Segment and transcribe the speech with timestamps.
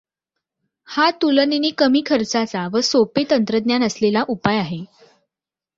[0.87, 4.83] हा तुलेनेने कमी खर्चाचा व सोपे तंत्रज्ञान असलेला उपाय आहे.